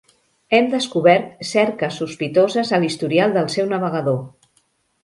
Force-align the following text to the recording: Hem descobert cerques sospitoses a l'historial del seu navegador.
Hem 0.59 0.69
descobert 0.71 1.45
cerques 1.49 2.01
sospitoses 2.03 2.73
a 2.79 2.81
l'historial 2.83 3.39
del 3.39 3.53
seu 3.59 3.71
navegador. 3.77 4.23